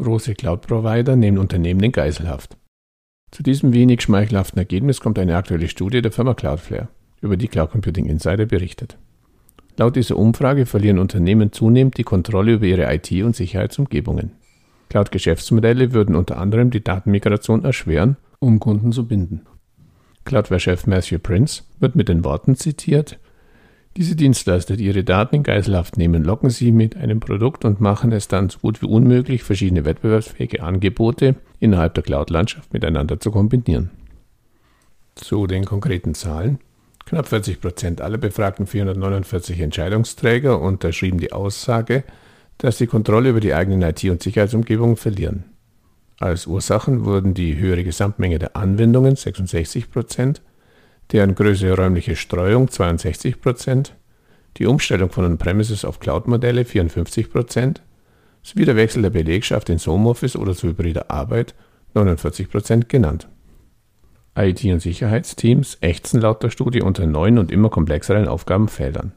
Große 0.00 0.34
Cloud-Provider 0.34 1.14
nehmen 1.14 1.38
Unternehmen 1.38 1.82
in 1.82 1.92
Geiselhaft. 1.92 2.56
Zu 3.30 3.42
diesem 3.42 3.72
wenig 3.72 4.00
schmeichelhaften 4.00 4.58
Ergebnis 4.58 5.00
kommt 5.00 5.18
eine 5.18 5.36
aktuelle 5.36 5.68
Studie 5.68 6.02
der 6.02 6.10
Firma 6.10 6.34
Cloudflare, 6.34 6.88
über 7.20 7.36
die 7.36 7.48
Cloud 7.48 7.70
Computing 7.70 8.06
Insider 8.06 8.46
berichtet. 8.46 8.96
Laut 9.76 9.96
dieser 9.96 10.16
Umfrage 10.16 10.66
verlieren 10.66 10.98
Unternehmen 10.98 11.52
zunehmend 11.52 11.96
die 11.98 12.02
Kontrolle 12.02 12.54
über 12.54 12.66
ihre 12.66 12.92
IT- 12.92 13.22
und 13.22 13.36
Sicherheitsumgebungen. 13.36 14.32
Cloud-Geschäftsmodelle 14.88 15.92
würden 15.92 16.16
unter 16.16 16.38
anderem 16.38 16.70
die 16.70 16.82
Datenmigration 16.82 17.64
erschweren, 17.64 18.16
um 18.40 18.58
Kunden 18.58 18.92
zu 18.92 19.06
binden. 19.06 19.42
Cloudware-Chef 20.24 20.86
Matthew 20.86 21.18
Prince 21.18 21.62
wird 21.78 21.94
mit 21.94 22.08
den 22.08 22.24
Worten 22.24 22.56
zitiert, 22.56 23.18
diese 23.96 24.14
Dienstleister, 24.14 24.76
die 24.76 24.84
ihre 24.84 25.02
Daten 25.02 25.36
in 25.36 25.42
Geiselhaft 25.42 25.96
nehmen, 25.96 26.22
locken 26.22 26.50
sie 26.50 26.70
mit 26.70 26.96
einem 26.96 27.18
Produkt 27.18 27.64
und 27.64 27.80
machen 27.80 28.12
es 28.12 28.28
dann 28.28 28.48
so 28.48 28.58
gut 28.60 28.80
wie 28.82 28.86
unmöglich, 28.86 29.42
verschiedene 29.42 29.84
wettbewerbsfähige 29.84 30.62
Angebote 30.62 31.34
innerhalb 31.58 31.94
der 31.94 32.04
Cloud-Landschaft 32.04 32.72
miteinander 32.72 33.18
zu 33.18 33.32
kombinieren. 33.32 33.90
Zu 35.16 35.46
den 35.46 35.64
konkreten 35.64 36.14
Zahlen. 36.14 36.60
Knapp 37.04 37.26
40 37.26 37.60
Prozent 37.60 38.00
aller 38.00 38.18
befragten 38.18 38.68
449 38.68 39.58
Entscheidungsträger 39.58 40.60
unterschrieben 40.60 41.18
die 41.18 41.32
Aussage, 41.32 42.04
dass 42.58 42.78
sie 42.78 42.86
Kontrolle 42.86 43.30
über 43.30 43.40
die 43.40 43.54
eigenen 43.54 43.82
IT- 43.82 44.04
und 44.04 44.22
Sicherheitsumgebungen 44.22 44.96
verlieren. 44.96 45.44
Als 46.20 46.46
Ursachen 46.46 47.04
wurden 47.04 47.34
die 47.34 47.56
höhere 47.56 47.82
Gesamtmenge 47.82 48.38
der 48.38 48.54
Anwendungen 48.54 49.16
66 49.16 49.90
Prozent, 49.90 50.42
deren 51.12 51.34
größere 51.34 51.76
räumliche 51.76 52.16
Streuung 52.16 52.70
62 52.70 53.40
Prozent, 53.40 53.94
die 54.56 54.66
Umstellung 54.66 55.10
von 55.10 55.24
On-Premises 55.24 55.84
auf 55.84 56.00
Cloud-Modelle 56.00 56.64
54 56.64 57.30
Prozent 57.30 57.82
sowie 58.42 58.64
der 58.64 58.76
Wechsel 58.76 59.02
der 59.02 59.10
Belegschaft 59.10 59.68
ins 59.68 59.86
Homeoffice 59.86 60.36
oder 60.36 60.54
zu 60.54 60.68
hybrider 60.68 61.10
Arbeit 61.10 61.54
49 61.94 62.50
Prozent 62.50 62.88
genannt. 62.88 63.28
IT- 64.36 64.64
und 64.64 64.80
Sicherheitsteams 64.80 65.78
ächzen 65.80 66.20
laut 66.20 66.42
der 66.42 66.50
Studie 66.50 66.82
unter 66.82 67.06
neuen 67.06 67.38
und 67.38 67.50
immer 67.50 67.68
komplexeren 67.68 68.28
Aufgabenfeldern. 68.28 69.12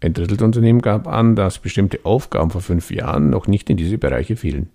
Ein 0.00 0.14
Drittel 0.14 0.38
der 0.38 0.46
Unternehmen 0.46 0.80
gab 0.80 1.06
an, 1.06 1.36
dass 1.36 1.58
bestimmte 1.58 2.00
Aufgaben 2.04 2.50
vor 2.50 2.60
fünf 2.60 2.90
Jahren 2.90 3.30
noch 3.30 3.46
nicht 3.46 3.70
in 3.70 3.76
diese 3.76 3.98
Bereiche 3.98 4.36
fielen. 4.36 4.70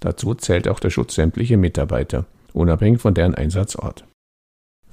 Dazu 0.00 0.34
zählt 0.34 0.68
auch 0.68 0.80
der 0.80 0.90
Schutz 0.90 1.14
sämtlicher 1.14 1.56
Mitarbeiter, 1.56 2.26
unabhängig 2.52 3.00
von 3.00 3.14
deren 3.14 3.34
Einsatzort. 3.34 4.07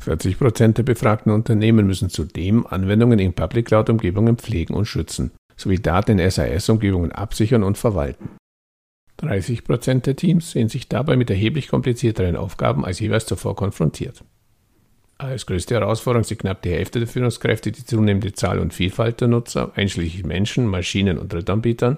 40 0.05 0.37
Prozent 0.37 0.77
der 0.77 0.83
befragten 0.83 1.31
Unternehmen 1.31 1.87
müssen 1.87 2.11
zudem 2.11 2.67
Anwendungen 2.67 3.17
in 3.17 3.33
Public 3.33 3.65
Cloud-Umgebungen 3.65 4.37
pflegen 4.37 4.75
und 4.75 4.85
schützen, 4.85 5.31
sowie 5.57 5.79
Daten 5.79 6.19
in 6.19 6.29
SAS-Umgebungen 6.29 7.11
absichern 7.11 7.63
und 7.63 7.79
verwalten. 7.79 8.29
30 9.17 9.63
Prozent 9.63 10.05
der 10.05 10.15
Teams 10.15 10.51
sehen 10.51 10.69
sich 10.69 10.89
dabei 10.89 11.15
mit 11.15 11.31
erheblich 11.31 11.69
komplizierteren 11.69 12.35
Aufgaben 12.35 12.85
als 12.85 12.99
jeweils 12.99 13.25
zuvor 13.25 13.55
konfrontiert. 13.55 14.23
Als 15.17 15.47
größte 15.47 15.73
Herausforderung 15.73 16.23
sieht 16.23 16.39
knapp 16.39 16.61
die 16.61 16.69
Hälfte 16.69 16.99
der 16.99 17.07
Führungskräfte 17.07 17.71
die 17.71 17.85
zunehmende 17.85 18.33
Zahl 18.33 18.59
und 18.59 18.75
Vielfalt 18.75 19.21
der 19.21 19.29
Nutzer, 19.29 19.71
einschließlich 19.75 20.23
Menschen, 20.23 20.67
Maschinen 20.67 21.17
und 21.17 21.33
Drittanbietern. 21.33 21.97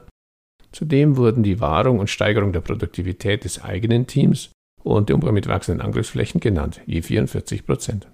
Zudem 0.72 1.18
wurden 1.18 1.44
die 1.44 1.60
Wahrung 1.60 2.00
und 2.00 2.10
Steigerung 2.10 2.54
der 2.54 2.62
Produktivität 2.62 3.44
des 3.44 3.62
eigenen 3.62 4.08
Teams 4.08 4.52
und 4.88 5.10
der 5.10 5.16
Umgang 5.16 5.34
mit 5.34 5.48
wachsenden 5.48 5.86
Angriffsflächen 5.86 6.40
genannt, 6.40 6.82
je 6.86 7.02
44 7.02 7.66
Prozent. 7.66 8.08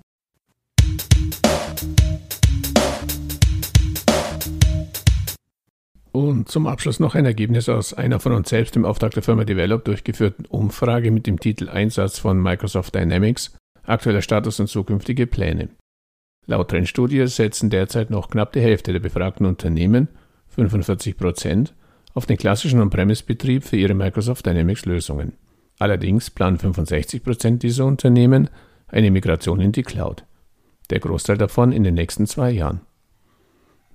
Und 6.11 6.47
zum 6.47 6.67
Abschluss 6.67 6.99
noch 6.99 7.15
ein 7.15 7.25
Ergebnis 7.25 7.69
aus 7.69 7.93
einer 7.93 8.19
von 8.19 8.33
uns 8.33 8.49
selbst 8.49 8.75
im 8.75 8.85
Auftrag 8.85 9.13
der 9.13 9.23
Firma 9.23 9.45
Develop 9.45 9.83
durchgeführten 9.83 10.45
Umfrage 10.45 11.09
mit 11.09 11.25
dem 11.25 11.39
Titel 11.39 11.69
Einsatz 11.69 12.19
von 12.19 12.39
Microsoft 12.39 12.93
Dynamics, 12.93 13.55
aktueller 13.83 14.21
Status 14.21 14.59
und 14.59 14.67
zukünftige 14.67 15.25
Pläne. 15.25 15.69
Laut 16.45 16.69
Trendstudie 16.69 17.25
setzen 17.27 17.69
derzeit 17.71 18.11
noch 18.11 18.29
knapp 18.29 18.53
die 18.53 18.61
Hälfte 18.61 18.93
der 18.93 18.99
befragten 18.99 19.47
Unternehmen, 19.47 20.07
45 20.49 21.17
Prozent, 21.17 21.73
auf 22.13 22.27
den 22.27 22.37
klassischen 22.37 22.79
On-Premise-Betrieb 22.79 23.63
für 23.63 23.77
ihre 23.77 23.95
Microsoft 23.95 24.45
Dynamics-Lösungen. 24.45 25.33
Allerdings 25.83 26.29
planen 26.29 26.57
65 26.57 27.23
Prozent 27.23 27.61
dieser 27.61 27.85
Unternehmen 27.85 28.49
eine 28.87 29.11
Migration 29.11 29.59
in 29.59 29.73
die 29.73 29.83
Cloud. 29.83 30.23
Der 30.89 31.01
Großteil 31.01 31.37
davon 31.37 31.73
in 31.73 31.83
den 31.83 31.93
nächsten 31.93 32.25
zwei 32.25 32.51
Jahren. 32.51 32.79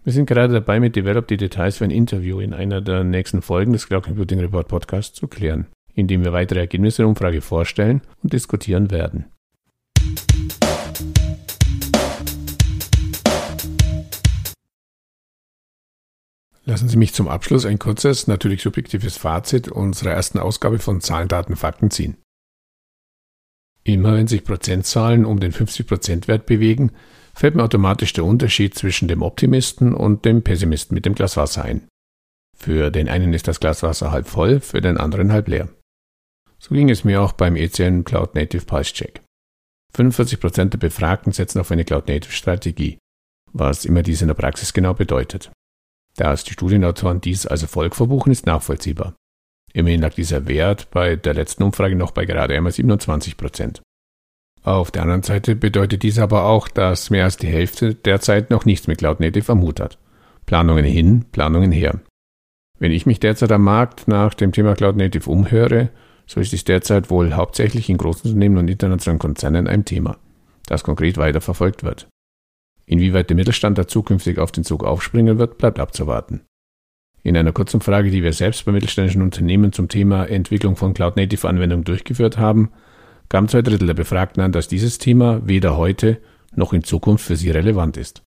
Wir 0.04 0.12
sind 0.12 0.26
gerade 0.26 0.52
dabei, 0.52 0.80
mit 0.80 0.96
Develop 0.96 1.28
die 1.28 1.38
Details 1.38 1.78
für 1.78 1.84
ein 1.84 1.90
Interview 1.90 2.40
in 2.40 2.52
einer 2.52 2.82
der 2.82 3.04
nächsten 3.04 3.40
Folgen 3.40 3.72
des 3.72 3.86
Cloud 3.86 4.04
Computing 4.04 4.38
Report 4.38 4.68
Podcasts 4.68 5.18
zu 5.18 5.28
klären, 5.28 5.66
indem 5.94 6.26
wir 6.26 6.34
weitere 6.34 6.60
Ergebnisse 6.60 6.98
der 6.98 7.08
Umfrage 7.08 7.40
vorstellen 7.40 8.02
und 8.22 8.34
diskutieren 8.34 8.90
werden. 8.90 9.24
Lassen 16.68 16.90
Sie 16.90 16.98
mich 16.98 17.14
zum 17.14 17.28
Abschluss 17.28 17.64
ein 17.64 17.78
kurzes, 17.78 18.26
natürlich 18.26 18.60
subjektives 18.60 19.16
Fazit 19.16 19.68
unserer 19.68 20.10
ersten 20.10 20.38
Ausgabe 20.38 20.78
von 20.78 21.00
Zahlen, 21.00 21.26
Daten, 21.26 21.56
Fakten 21.56 21.90
ziehen. 21.90 22.18
Immer 23.84 24.12
wenn 24.16 24.26
sich 24.26 24.44
Prozentzahlen 24.44 25.24
um 25.24 25.40
den 25.40 25.54
50%-Wert 25.54 26.44
bewegen, 26.44 26.92
fällt 27.34 27.54
mir 27.54 27.64
automatisch 27.64 28.12
der 28.12 28.26
Unterschied 28.26 28.74
zwischen 28.74 29.08
dem 29.08 29.22
Optimisten 29.22 29.94
und 29.94 30.26
dem 30.26 30.42
Pessimisten 30.42 30.94
mit 30.94 31.06
dem 31.06 31.14
Glas 31.14 31.38
Wasser 31.38 31.64
ein. 31.64 31.88
Für 32.54 32.90
den 32.90 33.08
einen 33.08 33.32
ist 33.32 33.48
das 33.48 33.60
Glas 33.60 33.82
Wasser 33.82 34.12
halb 34.12 34.28
voll, 34.28 34.60
für 34.60 34.82
den 34.82 34.98
anderen 34.98 35.32
halb 35.32 35.48
leer. 35.48 35.70
So 36.58 36.74
ging 36.74 36.90
es 36.90 37.02
mir 37.02 37.22
auch 37.22 37.32
beim 37.32 37.56
ECN 37.56 38.04
Cloud 38.04 38.34
Native 38.34 38.66
Pulse 38.66 38.92
Check. 38.92 39.22
45% 39.96 40.66
der 40.66 40.78
Befragten 40.78 41.32
setzen 41.32 41.60
auf 41.60 41.70
eine 41.70 41.86
Cloud 41.86 42.08
Native 42.08 42.32
Strategie, 42.32 42.98
was 43.54 43.86
immer 43.86 44.02
dies 44.02 44.20
in 44.20 44.28
der 44.28 44.34
Praxis 44.34 44.74
genau 44.74 44.92
bedeutet. 44.92 45.50
Dass 46.18 46.44
die 46.44 46.52
Studienautoren 46.52 47.22
dies 47.22 47.46
als 47.46 47.62
Erfolg 47.62 47.96
verbuchen, 47.96 48.30
ist 48.30 48.44
nachvollziehbar. 48.44 49.14
Immerhin 49.72 50.02
lag 50.02 50.12
dieser 50.14 50.46
Wert 50.46 50.90
bei 50.90 51.16
der 51.16 51.32
letzten 51.32 51.62
Umfrage 51.62 51.96
noch 51.96 52.10
bei 52.10 52.26
gerade 52.26 52.54
einmal 52.54 52.72
27% 52.72 53.80
auf 54.68 54.90
der 54.90 55.02
anderen 55.02 55.22
Seite 55.22 55.56
bedeutet 55.56 56.02
dies 56.02 56.18
aber 56.18 56.44
auch, 56.44 56.68
dass 56.68 57.10
mehr 57.10 57.24
als 57.24 57.36
die 57.36 57.46
Hälfte 57.46 57.94
derzeit 57.94 58.50
noch 58.50 58.64
nichts 58.64 58.86
mit 58.86 58.98
Cloud 58.98 59.20
Native 59.20 59.50
am 59.52 59.62
Hut 59.62 59.80
hat. 59.80 59.98
Planungen 60.46 60.84
hin, 60.84 61.24
Planungen 61.32 61.72
her. 61.72 62.00
Wenn 62.78 62.92
ich 62.92 63.06
mich 63.06 63.20
derzeit 63.20 63.50
am 63.50 63.64
Markt 63.64 64.08
nach 64.08 64.34
dem 64.34 64.52
Thema 64.52 64.74
Cloud 64.74 64.96
Native 64.96 65.28
umhöre, 65.30 65.90
so 66.26 66.40
ist 66.40 66.52
dies 66.52 66.64
derzeit 66.64 67.10
wohl 67.10 67.34
hauptsächlich 67.34 67.88
in 67.88 67.96
großen 67.96 68.30
Unternehmen 68.30 68.58
und 68.58 68.68
internationalen 68.68 69.18
Konzernen 69.18 69.66
ein 69.66 69.84
Thema, 69.84 70.18
das 70.66 70.84
konkret 70.84 71.16
weiterverfolgt 71.16 71.82
wird. 71.82 72.06
Inwieweit 72.88 73.28
der 73.28 73.36
Mittelstand 73.36 73.76
da 73.76 73.86
zukünftig 73.86 74.38
auf 74.38 74.50
den 74.50 74.64
Zug 74.64 74.82
aufspringen 74.82 75.38
wird, 75.38 75.58
bleibt 75.58 75.78
abzuwarten. 75.78 76.40
In 77.22 77.36
einer 77.36 77.52
kurzen 77.52 77.82
Frage, 77.82 78.10
die 78.10 78.22
wir 78.22 78.32
selbst 78.32 78.64
bei 78.64 78.72
mittelständischen 78.72 79.20
Unternehmen 79.20 79.72
zum 79.72 79.88
Thema 79.88 80.24
Entwicklung 80.24 80.74
von 80.74 80.94
Cloud 80.94 81.16
Native 81.16 81.46
Anwendungen 81.46 81.84
durchgeführt 81.84 82.38
haben, 82.38 82.70
gaben 83.28 83.48
zwei 83.48 83.60
Drittel 83.60 83.88
der 83.88 83.94
Befragten 83.94 84.42
an, 84.42 84.52
dass 84.52 84.68
dieses 84.68 84.96
Thema 84.96 85.46
weder 85.46 85.76
heute 85.76 86.16
noch 86.54 86.72
in 86.72 86.82
Zukunft 86.82 87.26
für 87.26 87.36
sie 87.36 87.50
relevant 87.50 87.98
ist. 87.98 88.22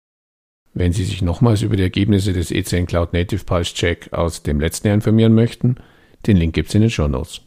Wenn 0.74 0.92
Sie 0.92 1.04
sich 1.04 1.22
nochmals 1.22 1.62
über 1.62 1.76
die 1.76 1.82
Ergebnisse 1.82 2.34
des 2.34 2.50
ECN 2.50 2.86
Cloud 2.86 3.14
Native 3.14 3.44
Pulse 3.44 3.74
Check 3.74 4.12
aus 4.12 4.42
dem 4.42 4.60
letzten 4.60 4.88
Jahr 4.88 4.94
informieren 4.94 5.34
möchten, 5.34 5.76
den 6.26 6.36
Link 6.36 6.54
gibt 6.54 6.68
es 6.68 6.74
in 6.74 6.82
den 6.82 6.90
Show 6.90 7.08
Notes. 7.08 7.40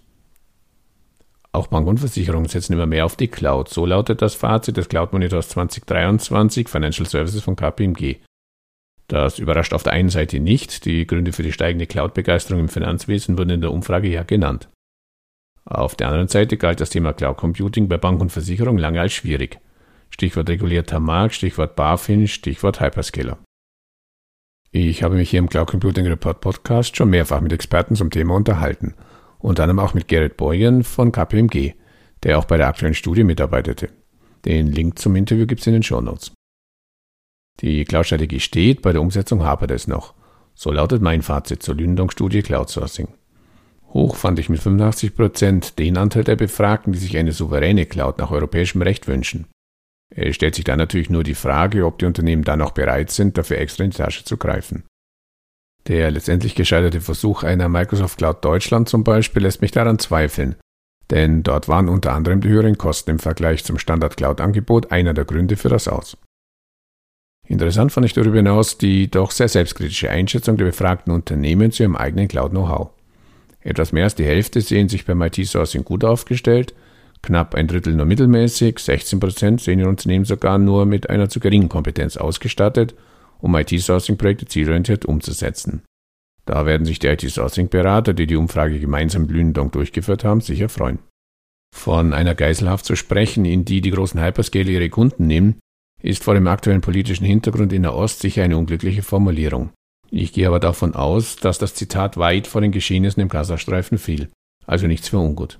Auch 1.56 1.68
Banken 1.68 1.90
und 1.90 2.00
Versicherungen 2.00 2.50
setzen 2.50 2.74
immer 2.74 2.88
mehr 2.88 3.06
auf 3.06 3.16
die 3.16 3.28
Cloud. 3.28 3.70
So 3.70 3.86
lautet 3.86 4.24
das 4.24 4.34
Fazit 4.34 4.76
des 4.76 4.90
Cloud 4.90 5.14
Monitors 5.14 5.50
2023 5.50 6.68
Financial 6.68 7.08
Services 7.08 7.44
von 7.44 7.56
KPMG. 7.56 8.18
Das 9.08 9.38
überrascht 9.38 9.74
auf 9.74 9.84
der 9.84 9.94
einen 9.94 10.10
Seite 10.10 10.40
nicht. 10.40 10.86
Die 10.86 11.06
Gründe 11.06 11.32
für 11.32 11.44
die 11.44 11.52
steigende 11.52 11.86
Cloud-Begeisterung 11.86 12.62
im 12.62 12.70
Finanzwesen 12.70 13.38
wurden 13.38 13.52
in 13.52 13.62
der 13.62 13.72
Umfrage 13.72 14.08
ja 14.08 14.24
genannt. 14.24 14.70
Auf 15.66 15.96
der 15.96 16.08
anderen 16.08 16.28
Seite 16.28 16.58
galt 16.58 16.82
das 16.82 16.90
Thema 16.90 17.14
Cloud 17.14 17.38
Computing 17.38 17.88
bei 17.88 17.98
Bank 17.98 18.20
und 18.20 18.32
Versicherung 18.32 18.80
lange 18.80 19.00
als 19.00 19.14
schwierig. 19.14 19.60
Stichwort 20.10 20.50
regulierter 20.50 21.00
Markt, 21.00 21.36
Stichwort 21.36 21.76
BaFin, 21.76 22.28
Stichwort 22.28 22.82
Hyperscaler. 22.82 23.38
Ich 24.72 25.04
habe 25.04 25.16
mich 25.16 25.30
hier 25.30 25.40
im 25.40 25.50
Cloud 25.50 25.70
Computing 25.70 26.08
Report 26.08 26.42
Podcast 26.42 26.98
schon 26.98 27.12
mehrfach 27.12 27.42
mit 27.42 27.54
Experten 27.54 27.96
zum 27.96 28.10
Thema 28.10 28.34
unterhalten, 28.36 28.96
unter 29.44 29.64
anderem 29.64 29.80
auch 29.80 29.94
mit 29.94 30.08
Gerrit 30.08 30.38
Boyen 30.38 30.84
von 30.84 31.12
KPMG, 31.12 31.74
der 32.24 32.40
auch 32.40 32.46
bei 32.46 32.58
der 32.58 32.68
aktuellen 32.68 32.94
Studie 32.94 33.24
mitarbeitete. 33.24 33.90
Den 34.46 34.68
Link 34.68 34.98
zum 34.98 35.16
Interview 35.16 35.46
gibt 35.46 35.62
es 35.62 35.68
in 35.68 35.74
den 35.74 35.84
Show 35.84 36.02
Notes. 36.02 36.32
Die 37.60 37.84
Cloud-Strategie 37.84 38.40
steht, 38.40 38.82
bei 38.82 38.94
der 38.94 39.02
Umsetzung 39.02 39.44
hapert 39.44 39.72
es 39.72 39.88
noch. 39.88 40.14
So 40.56 40.72
lautet 40.72 41.02
mein 41.02 41.22
Fazit 41.22 41.62
zur 41.62 41.76
Lündung-Studie 41.76 42.42
Cloud. 42.42 42.70
Hoch 43.90 44.16
fand 44.16 44.40
ich 44.40 44.50
mit 44.50 44.62
85 44.62 45.16
Prozent 45.16 45.78
den 45.78 45.98
Anteil 45.98 46.24
der 46.24 46.36
Befragten, 46.36 46.94
die 46.94 47.00
sich 47.00 47.18
eine 47.18 47.32
souveräne 47.32 47.86
Cloud 47.86 48.18
nach 48.20 48.32
europäischem 48.32 48.82
Recht 48.82 49.08
wünschen. 49.08 49.48
Es 50.10 50.36
stellt 50.36 50.56
sich 50.56 50.64
dann 50.64 50.80
natürlich 50.80 51.10
nur 51.10 51.24
die 51.24 51.36
Frage, 51.36 51.86
ob 51.86 52.00
die 52.00 52.06
Unternehmen 52.06 52.44
dann 52.44 52.62
auch 52.62 52.72
bereit 52.72 53.12
sind, 53.12 53.38
dafür 53.38 53.58
extra 53.58 53.84
in 53.84 53.92
die 53.92 53.98
Tasche 53.98 54.24
zu 54.24 54.38
greifen. 54.38 54.84
Der 55.88 56.12
letztendlich 56.12 56.56
gescheiterte 56.56 57.02
Versuch 57.02 57.44
einer 57.44 57.68
Microsoft 57.68 58.18
Cloud 58.18 58.44
Deutschland 58.44 58.88
zum 58.88 59.04
Beispiel 59.04 59.44
lässt 59.44 59.62
mich 59.62 59.72
daran 59.72 60.00
zweifeln, 60.00 60.56
denn 61.10 61.44
dort 61.44 61.68
waren 61.68 61.90
unter 61.90 62.14
anderem 62.14 62.40
die 62.40 62.48
höheren 62.48 62.78
Kosten 62.78 63.12
im 63.12 63.20
Vergleich 63.20 63.66
zum 63.66 63.78
Standard 63.78 64.16
Cloud 64.16 64.40
Angebot 64.40 64.92
einer 64.92 65.14
der 65.14 65.26
Gründe 65.26 65.58
für 65.58 65.70
das 65.70 65.88
Aus. 65.88 66.18
Interessant 67.46 67.92
fand 67.92 68.06
ich 68.06 68.14
darüber 68.14 68.38
hinaus 68.38 68.78
die 68.78 69.12
doch 69.12 69.32
sehr 69.32 69.50
selbstkritische 69.50 70.10
Einschätzung 70.10 70.56
der 70.56 70.66
befragten 70.66 71.12
Unternehmen 71.12 71.72
zu 71.72 71.84
ihrem 71.84 71.98
eigenen 71.98 72.30
Cloud-Know-how. 72.30 72.92
Etwas 73.60 73.92
mehr 73.92 74.06
als 74.06 74.16
die 74.16 74.26
Hälfte 74.26 74.62
sehen 74.62 74.88
sich 74.88 75.06
beim 75.06 75.22
IT-Sourcing 75.22 75.84
gut 75.84 76.06
aufgestellt, 76.06 76.74
knapp 77.22 77.56
ein 77.56 77.68
Drittel 77.68 77.94
nur 77.94 78.06
mittelmäßig, 78.06 78.80
16 78.80 79.20
Prozent 79.20 79.62
sehen 79.62 79.80
ihr 79.80 79.90
Unternehmen 79.90 80.26
sogar 80.26 80.58
nur 80.58 80.86
mit 80.86 81.10
einer 81.10 81.28
zu 81.28 81.42
geringen 81.42 81.70
Kompetenz 81.70 82.16
ausgestattet, 82.16 82.96
um 83.44 83.56
IT-Sourcing-Projekte 83.56 84.46
zielorientiert 84.46 85.06
umzusetzen. 85.06 85.84
Da 86.46 86.66
werden 86.66 86.86
sich 86.86 87.00
die 87.00 87.08
IT-Sourcing-Berater, 87.08 88.14
die 88.14 88.26
die 88.26 88.38
Umfrage 88.38 88.80
gemeinsam 88.80 89.24
mit 89.24 89.32
Lünendonk 89.32 89.74
durchgeführt 89.74 90.24
haben, 90.24 90.42
sicher 90.42 90.70
freuen. 90.70 91.00
Von 91.76 92.14
einer 92.14 92.36
Geiselhaft 92.36 92.86
zu 92.86 92.96
sprechen, 92.96 93.44
in 93.46 93.66
die 93.66 93.82
die 93.82 93.92
großen 93.92 94.22
Hyperscaler 94.22 94.70
ihre 94.70 94.90
Kunden 94.90 95.28
nehmen, 95.28 95.60
ist 96.02 96.24
vor 96.24 96.36
dem 96.36 96.48
aktuellen 96.48 96.82
politischen 96.82 97.26
Hintergrund 97.26 97.74
in 97.74 97.84
der 97.84 97.96
Ost 97.96 98.22
sicher 98.22 98.44
eine 98.44 98.58
unglückliche 98.58 99.04
Formulierung. 99.04 99.72
Ich 100.10 100.32
gehe 100.32 100.48
aber 100.48 100.60
davon 100.60 100.96
aus, 100.96 101.36
dass 101.38 101.58
das 101.58 101.74
Zitat 101.74 102.18
weit 102.18 102.48
vor 102.48 102.62
den 102.62 102.72
Geschehnissen 102.72 103.22
im 103.22 103.30
Gazastreifen 103.30 103.98
fiel, 103.98 104.30
also 104.66 104.88
nichts 104.88 105.10
für 105.10 105.18
ungut. 105.18 105.60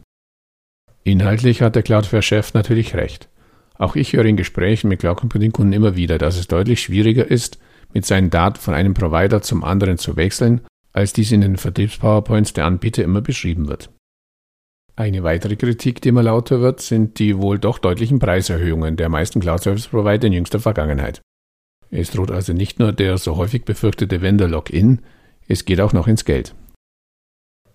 Inhaltlich 1.04 1.62
hat 1.62 1.76
der 1.76 1.84
Cloudflare-Chef 1.84 2.54
natürlich 2.54 2.96
recht. 2.96 3.30
Auch 3.78 3.96
ich 3.96 4.14
höre 4.14 4.26
in 4.26 4.38
Gesprächen 4.38 4.88
mit 4.88 5.00
Cloud 5.00 5.18
Computing-Kunden 5.18 5.74
immer 5.74 5.96
wieder, 5.96 6.18
dass 6.18 6.38
es 6.38 6.48
deutlich 6.48 6.82
schwieriger 6.82 7.30
ist, 7.30 7.58
mit 7.94 8.06
seinen 8.06 8.30
Daten 8.30 8.60
von 8.60 8.74
einem 8.74 8.94
Provider 8.94 9.42
zum 9.42 9.64
anderen 9.64 9.98
zu 9.98 10.16
wechseln, 10.16 10.62
als 10.92 11.14
dies 11.14 11.32
in 11.32 11.42
den 11.42 11.58
Vertriebs-PowerPoints 11.58 12.54
der 12.54 12.66
Anbieter 12.66 13.04
immer 13.04 13.22
beschrieben 13.22 13.68
wird. 13.68 13.90
Eine 14.96 15.24
weitere 15.24 15.56
Kritik, 15.56 16.02
die 16.02 16.10
immer 16.10 16.22
lauter 16.22 16.62
wird, 16.62 16.80
sind 16.82 17.18
die 17.18 17.38
wohl 17.40 17.58
doch 17.58 17.80
deutlichen 17.80 18.20
Preiserhöhungen 18.20 18.96
der 18.96 19.10
meisten 19.10 19.40
Cloud-Service-Provider 19.40 20.28
in 20.28 20.34
jüngster 20.34 20.60
Vergangenheit. 20.60 21.22
Es 21.90 22.12
droht 22.12 22.32
also 22.32 22.54
nicht 22.54 22.80
nur 22.80 22.92
der 22.92 23.18
so 23.18 23.38
häufig 23.38 23.66
befürchtete 23.66 24.22
Vendor-Login, 24.22 25.02
es 25.48 25.66
geht 25.66 25.82
auch 25.82 25.94
noch 25.94 26.08
ins 26.08 26.26
Geld. 26.26 26.56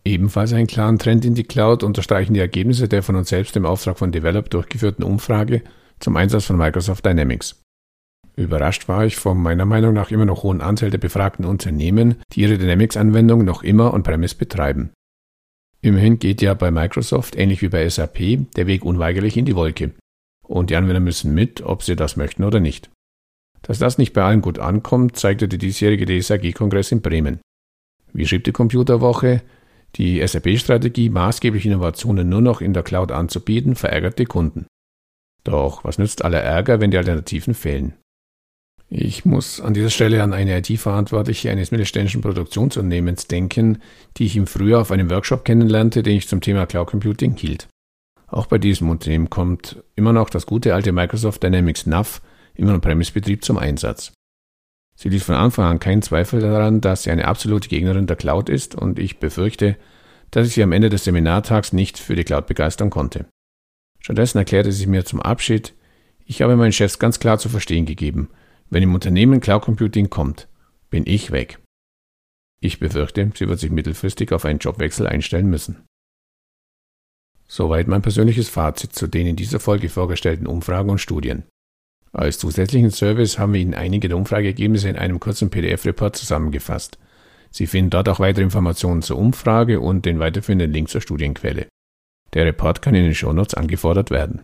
Ebenfalls 0.05 0.53
einen 0.53 0.67
klaren 0.67 0.99
Trend 0.99 1.25
in 1.25 1.35
die 1.35 1.45
Cloud 1.45 1.83
unterstreichen 1.83 2.35
die 2.35 2.41
Ergebnisse 2.41 2.89
der 2.89 3.03
von 3.03 3.17
uns 3.17 3.29
selbst 3.29 3.57
im 3.57 3.67
Auftrag 3.67 3.99
von 3.99 4.13
Develop 4.13 4.49
durchgeführten 4.49 5.05
Umfrage 5.05 5.63
zum 5.99 6.17
Einsatz 6.17 6.47
von 6.47 6.57
Microsoft 6.57 7.05
Dynamics. 7.05 7.61
Überrascht 8.39 8.87
war 8.87 9.05
ich 9.05 9.17
vom 9.17 9.43
meiner 9.43 9.65
Meinung 9.65 9.93
nach 9.93 10.13
immer 10.13 10.25
noch 10.25 10.45
hohen 10.45 10.61
Anteil 10.61 10.91
der 10.91 10.99
befragten 10.99 11.45
Unternehmen, 11.45 12.23
die 12.33 12.43
ihre 12.43 12.57
Dynamics-Anwendung 12.57 13.45
noch 13.45 13.65
immer 13.65 13.93
on-premise 13.93 14.37
betreiben. 14.37 14.93
Immerhin 15.81 16.21
geht 16.21 16.41
ja 16.41 16.55
bei 16.55 16.71
Microsoft, 16.71 17.35
ähnlich 17.35 17.63
wie 17.63 17.69
bei 17.69 17.89
SAP, 17.89 18.47
der 18.55 18.69
Weg 18.69 18.85
unweigerlich 18.85 19.37
in 19.37 19.45
die 19.45 19.57
Wolke. 19.57 19.91
Und 20.47 20.71
die 20.71 20.77
Anwender 20.77 21.01
müssen 21.01 21.35
mit, 21.35 21.63
ob 21.63 21.83
sie 21.83 21.97
das 21.97 22.17
möchten 22.17 22.45
oder 22.45 22.61
nicht. 22.61 22.91
Dass 23.63 23.81
das 23.81 23.99
nicht 23.99 24.13
bei 24.13 24.23
allen 24.23 24.41
gut 24.41 24.61
ankommt, 24.61 25.17
zeigte 25.17 25.49
der 25.49 25.59
diesjährige 25.59 26.07
DSAG-Kongress 26.07 26.93
in 26.93 27.03
Bremen. 27.03 27.41
Wie 28.13 28.25
schrieb 28.25 28.45
die 28.45 28.53
Computerwoche, 28.53 29.43
die 29.97 30.25
SAP-Strategie, 30.25 31.11
maßgebliche 31.11 31.71
Innovationen 31.71 32.29
nur 32.29 32.41
noch 32.41 32.61
in 32.61 32.73
der 32.73 32.85
Cloud 32.85 33.11
anzubieten, 33.11 33.75
verärgert 33.75 34.21
die 34.21 34.27
Kunden. 34.27 34.67
Doch 35.43 35.83
was 35.83 35.99
nützt 35.99 36.25
aller 36.25 36.41
Ärger, 36.41 36.81
wenn 36.81 36.93
die 36.93 36.99
Alternativen 36.99 37.55
fehlen? 37.55 37.95
Ich 38.91 39.27
muss 39.27 39.61
an 39.61 39.75
dieser 39.75 39.91
Stelle 39.91 40.23
an 40.23 40.33
eine 40.33 40.59
IT-Verantwortliche 40.59 41.51
eines 41.51 41.71
mittelständischen 41.71 42.23
Produktionsunternehmens 42.23 43.27
denken, 43.27 43.83
die 44.17 44.25
ich 44.25 44.37
im 44.37 44.47
Frühjahr 44.47 44.81
auf 44.81 44.91
einem 44.91 45.11
Workshop 45.11 45.45
kennenlernte, 45.45 46.03
den 46.03 46.17
ich 46.17 46.29
zum 46.29 46.41
Thema 46.41 46.67
Cloud 46.67 46.89
Computing 46.89 47.37
hielt. 47.37 47.69
Auch 48.29 48.47
bei 48.47 48.57
diesem 48.59 48.89
Unternehmen 48.89 49.29
kommt 49.29 49.83
immer 49.95 50.15
noch 50.15 50.31
das 50.31 50.47
gute 50.47 50.75
alte 50.75 50.93
Microsoft 50.93 51.43
Dynamics 51.43 51.87
NAV 51.87 52.23
im 52.55 52.69
On-Premise-Betrieb 52.69 53.45
zum 53.45 53.59
Einsatz. 53.59 54.13
Sie 54.97 55.11
ließ 55.11 55.23
von 55.23 55.35
Anfang 55.35 55.67
an 55.67 55.79
keinen 55.81 56.03
Zweifel 56.03 56.41
daran, 56.41 56.81
dass 56.81 57.03
sie 57.03 57.11
eine 57.11 57.29
absolute 57.29 57.69
Gegnerin 57.69 58.07
der 58.07 58.17
Cloud 58.17 58.49
ist 58.49 58.75
und 58.75 58.99
ich 58.99 59.19
befürchte, 59.19 59.77
dass 60.31 60.47
ich 60.47 60.55
sie 60.55 60.63
am 60.63 60.73
Ende 60.73 60.89
des 60.89 61.05
Seminartags 61.05 61.73
nicht 61.73 61.99
für 61.99 62.17
die 62.17 62.25
Cloud 62.25 62.47
begeistern 62.47 62.91
konnte. 62.91 63.27
Stattdessen 64.01 64.39
erklärte 64.39 64.73
sie 64.73 64.87
mir 64.87 65.05
zum 65.05 65.21
Abschied, 65.21 65.75
ich 66.25 66.43
habe 66.43 66.57
meinen 66.57 66.73
Chefs 66.73 66.99
ganz 66.99 67.21
klar 67.21 67.39
zu 67.39 67.49
verstehen 67.49 67.87
gegeben, 67.87 68.29
wenn 68.71 68.83
im 68.83 68.95
Unternehmen 68.95 69.41
Cloud 69.41 69.63
Computing 69.63 70.11
kommt, 70.11 70.49
bin 70.91 71.05
ich 71.07 71.31
weg. 71.31 71.59
Ich 72.61 72.81
befürchte, 72.81 73.31
sie 73.35 73.49
wird 73.49 73.61
sich 73.61 73.71
mittelfristig 73.71 74.33
auf 74.33 74.45
einen 74.45 74.59
Jobwechsel 74.59 75.07
einstellen 75.07 75.49
müssen. 75.49 75.85
Soweit 77.47 77.89
mein 77.89 78.03
persönliches 78.03 78.49
Fazit 78.49 78.93
zu 78.93 79.07
den 79.07 79.27
in 79.27 79.37
dieser 79.37 79.61
Folge 79.61 79.89
vorgestellten 79.89 80.47
Umfragen 80.47 80.91
und 80.91 80.99
Studien. 80.99 81.45
Als 82.13 82.39
zusätzlichen 82.39 82.91
Service 82.91 83.39
haben 83.39 83.53
wir 83.53 83.61
Ihnen 83.61 83.75
einige 83.75 84.09
der 84.09 84.17
Umfrageergebnisse 84.17 84.89
in 84.89 84.97
einem 84.97 85.21
kurzen 85.21 85.51
PDF-Report 85.51 86.17
zusammengefasst. 86.17 86.99
Sie 87.51 87.67
finden 87.67 87.91
dort 87.91 88.09
auch 88.09 88.21
weitere 88.21 88.45
Informationen 88.45 89.03
zur 89.03 89.19
Umfrage 89.19 89.81
und 89.81 90.05
den 90.05 90.19
weiterführenden 90.19 90.73
Link 90.73 90.89
zur 90.89 91.01
Studienquelle. 91.01 91.69
Der 92.35 92.45
Report 92.45 92.83
kann 92.83 92.95
in 92.95 93.05
den 93.05 93.15
Shownotes 93.15 93.55
angefordert 93.55 94.11
werden. 94.11 94.43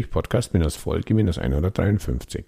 Podcast-Folge 0.10 1.16
153. 1.16 2.46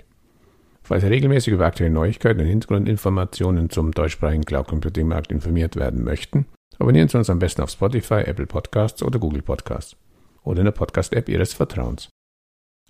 Falls 0.82 1.04
Sie 1.04 1.10
regelmäßig 1.10 1.54
über 1.54 1.68
aktuelle 1.68 1.94
Neuigkeiten 1.94 2.40
und 2.40 2.48
Hintergrundinformationen 2.48 3.70
zum 3.70 3.92
deutschsprachigen 3.92 4.46
Cloud 4.46 4.68
Computing 4.68 5.08
Markt 5.08 5.32
informiert 5.32 5.76
werden 5.76 6.04
möchten, 6.04 6.48
abonnieren 6.80 7.08
Sie 7.08 7.20
uns 7.20 7.30
am 7.30 7.38
besten 7.38 7.62
auf 7.62 7.70
Spotify, 7.70 8.24
Apple 8.26 8.48
Podcasts 8.48 9.04
oder 9.04 9.20
Google 9.20 9.44
Podcasts 9.44 9.96
oder 10.42 10.62
in 10.62 10.66
der 10.66 10.72
Podcast-App 10.72 11.30
Ihres 11.30 11.54
Vertrauens. 11.54 12.10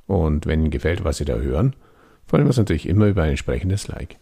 Und 0.08 0.46
wenn 0.46 0.62
Ihnen 0.62 0.72
gefällt, 0.72 1.04
was 1.04 1.18
Sie 1.18 1.26
da 1.26 1.36
hören, 1.36 1.76
freuen 2.26 2.46
wir 2.46 2.52
uns 2.52 2.56
natürlich 2.56 2.88
immer 2.88 3.08
über 3.08 3.24
ein 3.24 3.32
entsprechendes 3.32 3.90
Like. 3.90 4.20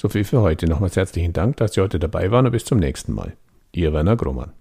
So 0.00 0.08
viel 0.08 0.22
für 0.22 0.42
heute. 0.42 0.68
Nochmals 0.68 0.94
herzlichen 0.94 1.32
Dank, 1.32 1.56
dass 1.56 1.72
Sie 1.72 1.80
heute 1.80 1.98
dabei 1.98 2.30
waren 2.30 2.46
und 2.46 2.52
bis 2.52 2.64
zum 2.64 2.78
nächsten 2.78 3.12
Mal. 3.12 3.32
Ihr 3.72 3.92
Werner 3.92 4.14
Grummann. 4.14 4.52